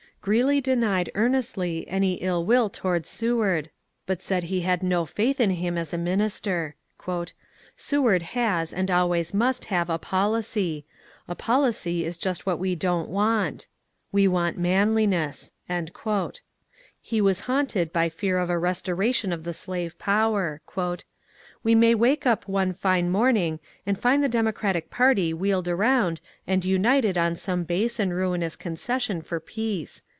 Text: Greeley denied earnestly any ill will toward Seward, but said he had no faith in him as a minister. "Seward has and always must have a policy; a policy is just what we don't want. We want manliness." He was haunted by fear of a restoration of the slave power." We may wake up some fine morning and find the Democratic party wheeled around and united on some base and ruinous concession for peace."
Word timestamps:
Greeley 0.23 0.61
denied 0.61 1.09
earnestly 1.15 1.83
any 1.87 2.13
ill 2.21 2.45
will 2.45 2.69
toward 2.69 3.07
Seward, 3.07 3.71
but 4.05 4.21
said 4.21 4.43
he 4.43 4.61
had 4.61 4.83
no 4.83 5.03
faith 5.03 5.39
in 5.41 5.49
him 5.49 5.79
as 5.79 5.95
a 5.95 5.97
minister. 5.97 6.75
"Seward 7.75 8.21
has 8.21 8.71
and 8.71 8.91
always 8.91 9.33
must 9.33 9.65
have 9.73 9.89
a 9.89 9.97
policy; 9.97 10.85
a 11.27 11.33
policy 11.33 12.05
is 12.05 12.19
just 12.19 12.45
what 12.45 12.59
we 12.59 12.75
don't 12.75 13.09
want. 13.09 13.65
We 14.11 14.27
want 14.27 14.59
manliness." 14.59 15.51
He 17.01 17.19
was 17.19 17.39
haunted 17.39 17.91
by 17.91 18.07
fear 18.09 18.37
of 18.37 18.51
a 18.51 18.59
restoration 18.59 19.33
of 19.33 19.43
the 19.43 19.53
slave 19.55 19.97
power." 19.97 20.61
We 21.63 21.73
may 21.73 21.95
wake 21.95 22.27
up 22.27 22.45
some 22.45 22.73
fine 22.73 23.09
morning 23.09 23.59
and 23.87 23.97
find 23.97 24.23
the 24.23 24.29
Democratic 24.29 24.91
party 24.91 25.33
wheeled 25.33 25.67
around 25.67 26.21
and 26.45 26.63
united 26.63 27.17
on 27.17 27.35
some 27.35 27.63
base 27.63 27.99
and 27.99 28.13
ruinous 28.13 28.55
concession 28.55 29.23
for 29.23 29.39
peace." 29.39 30.03